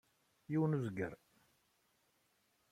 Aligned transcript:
Yiwen 0.51 0.75
uzger. 0.77 1.13